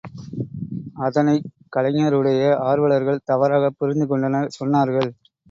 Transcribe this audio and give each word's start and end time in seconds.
அதனைக் 0.99 1.45
கலைஞருடைய 1.75 2.41
ஆர்வலர்கள் 2.63 3.23
தவறாகப் 3.23 3.77
புரிந்து 3.77 4.07
கொண்டனர் 4.07 4.53
சொன்னார்கள். 4.59 5.09